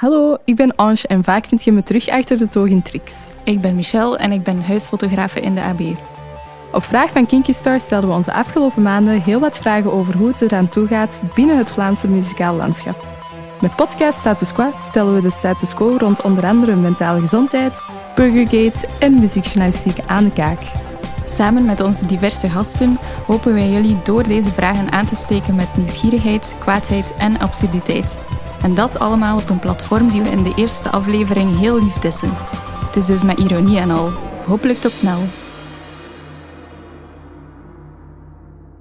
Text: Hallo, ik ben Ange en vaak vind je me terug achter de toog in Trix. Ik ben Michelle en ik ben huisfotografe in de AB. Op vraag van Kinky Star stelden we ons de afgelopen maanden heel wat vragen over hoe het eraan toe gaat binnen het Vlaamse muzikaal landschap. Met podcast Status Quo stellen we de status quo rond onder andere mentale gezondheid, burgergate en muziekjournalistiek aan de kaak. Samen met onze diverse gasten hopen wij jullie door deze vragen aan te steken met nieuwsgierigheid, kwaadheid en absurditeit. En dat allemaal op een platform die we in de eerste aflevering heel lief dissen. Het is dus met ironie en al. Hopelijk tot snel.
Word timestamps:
Hallo, 0.00 0.36
ik 0.44 0.56
ben 0.56 0.76
Ange 0.76 1.06
en 1.06 1.24
vaak 1.24 1.46
vind 1.46 1.64
je 1.64 1.72
me 1.72 1.82
terug 1.82 2.08
achter 2.08 2.38
de 2.38 2.48
toog 2.48 2.66
in 2.66 2.82
Trix. 2.82 3.32
Ik 3.44 3.60
ben 3.60 3.74
Michelle 3.74 4.16
en 4.16 4.32
ik 4.32 4.42
ben 4.42 4.62
huisfotografe 4.62 5.40
in 5.40 5.54
de 5.54 5.62
AB. 5.62 5.80
Op 6.72 6.82
vraag 6.82 7.10
van 7.10 7.26
Kinky 7.26 7.52
Star 7.52 7.80
stelden 7.80 8.08
we 8.08 8.16
ons 8.16 8.24
de 8.24 8.32
afgelopen 8.32 8.82
maanden 8.82 9.22
heel 9.22 9.40
wat 9.40 9.58
vragen 9.58 9.92
over 9.92 10.16
hoe 10.16 10.28
het 10.28 10.40
eraan 10.40 10.68
toe 10.68 10.86
gaat 10.86 11.20
binnen 11.34 11.58
het 11.58 11.70
Vlaamse 11.70 12.08
muzikaal 12.08 12.54
landschap. 12.54 13.06
Met 13.60 13.76
podcast 13.76 14.18
Status 14.18 14.52
Quo 14.52 14.72
stellen 14.80 15.14
we 15.14 15.20
de 15.20 15.30
status 15.30 15.74
quo 15.74 15.96
rond 15.98 16.22
onder 16.22 16.46
andere 16.46 16.76
mentale 16.76 17.20
gezondheid, 17.20 17.84
burgergate 18.14 18.88
en 19.00 19.18
muziekjournalistiek 19.18 19.98
aan 20.06 20.24
de 20.24 20.32
kaak. 20.32 20.60
Samen 21.26 21.64
met 21.64 21.80
onze 21.80 22.06
diverse 22.06 22.50
gasten 22.50 22.98
hopen 23.26 23.54
wij 23.54 23.70
jullie 23.70 24.02
door 24.02 24.22
deze 24.22 24.48
vragen 24.48 24.92
aan 24.92 25.06
te 25.06 25.16
steken 25.16 25.54
met 25.54 25.76
nieuwsgierigheid, 25.76 26.54
kwaadheid 26.58 27.14
en 27.14 27.38
absurditeit. 27.38 28.14
En 28.62 28.74
dat 28.74 28.98
allemaal 28.98 29.36
op 29.36 29.50
een 29.50 29.58
platform 29.58 30.10
die 30.10 30.22
we 30.22 30.30
in 30.30 30.42
de 30.42 30.52
eerste 30.56 30.90
aflevering 30.90 31.58
heel 31.58 31.82
lief 31.82 31.94
dissen. 31.94 32.32
Het 32.86 32.96
is 32.96 33.06
dus 33.06 33.22
met 33.22 33.38
ironie 33.38 33.78
en 33.78 33.90
al. 33.90 34.10
Hopelijk 34.46 34.80
tot 34.80 34.92
snel. 34.92 35.18